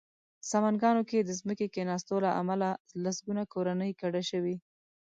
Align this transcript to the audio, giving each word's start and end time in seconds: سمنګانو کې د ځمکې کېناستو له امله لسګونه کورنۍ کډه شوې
سمنګانو 0.51 1.01
کې 1.09 1.19
د 1.21 1.29
ځمکې 1.39 1.67
کېناستو 1.73 2.15
له 2.25 2.31
امله 2.41 2.69
لسګونه 3.03 3.43
کورنۍ 3.53 3.91
کډه 4.01 4.21
شوې 4.29 4.55